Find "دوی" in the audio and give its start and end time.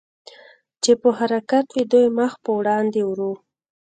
1.91-2.05